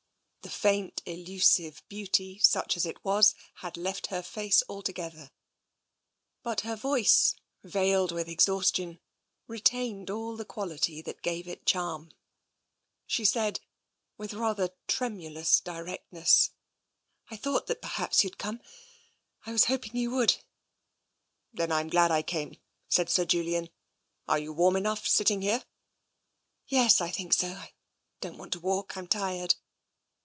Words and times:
The 0.43 0.49
faint 0.67 1.03
elusive 1.05 1.83
beauty, 1.87 2.39
such 2.39 2.75
as 2.75 2.83
it 2.85 3.05
was, 3.05 3.35
had 3.57 3.77
left 3.77 4.07
her 4.07 4.23
face 4.23 4.63
altogether; 4.67 5.29
but 6.41 6.61
her 6.61 6.75
voice, 6.75 7.35
veiled 7.63 8.11
with 8.11 8.27
exhaustion, 8.27 8.99
retained 9.47 10.09
all 10.09 10.35
the 10.35 10.43
quality 10.43 10.99
that 11.03 11.21
gave 11.21 11.47
it 11.47 11.65
charm. 11.67 12.11
She 13.05 13.23
said, 13.23 13.59
with 14.17 14.33
rather 14.33 14.71
tremulous 14.87 15.59
directness:" 15.59 16.49
I 17.31 17.35
thought 17.37 17.67
that 17.67 17.81
perhaps 17.83 18.23
you'd 18.23 18.39
come. 18.39 18.61
I 19.45 19.51
was 19.51 19.65
hoping 19.65 19.95
you 19.95 20.09
would.''" 20.09 20.43
Then 21.53 21.71
I'm 21.71 21.87
glad 21.87 22.09
I 22.09 22.23
came," 22.23 22.57
said 22.89 23.11
Sir 23.11 23.25
Julian." 23.25 23.69
Are 24.27 24.39
you 24.39 24.53
warm 24.53 24.75
enough, 24.75 25.07
sitting 25.07 25.43
here?"" 25.43 25.63
Yes, 26.67 26.99
I 26.99 27.11
think 27.11 27.31
so. 27.33 27.49
I 27.49 27.73
don't 28.21 28.37
want 28.37 28.53
to 28.53 28.59
walk, 28.59 28.97
I'm 28.97 29.07
tired." 29.07 29.55